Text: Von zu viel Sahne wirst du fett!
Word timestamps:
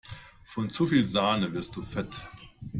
Von 0.45 0.71
zu 0.71 0.87
viel 0.87 1.07
Sahne 1.07 1.53
wirst 1.53 1.75
du 1.75 1.83
fett! 1.83 2.09